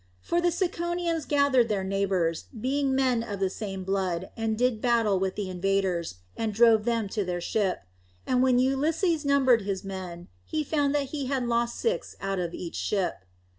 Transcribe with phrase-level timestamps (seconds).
[0.19, 5.19] For the Ciconians gathered their neighbours, being men of the same blood, and did battle
[5.19, 7.81] with the invaders, and drove them to their ship.
[8.25, 12.51] And when Ulysses numbered his men, he found that he had lost six out of
[12.55, 13.13] each ship.